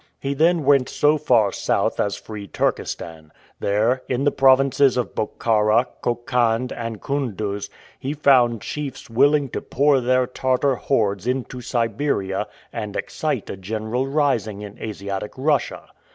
[0.19, 5.85] He then went so far south as free Turkestan; there, in the provinces of Bokhara,
[6.01, 12.95] Khokhand, and Koondooz, he found chiefs willing to pour their Tartar hordes into Siberia, and
[12.95, 15.89] excite a general rising in Asiatic Russia.